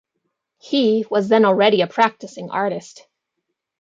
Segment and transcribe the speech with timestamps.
[0.59, 3.05] He was then already a practising artist.